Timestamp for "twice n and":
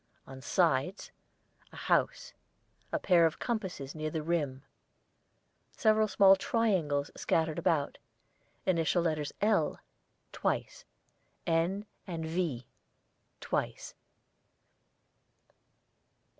10.31-12.25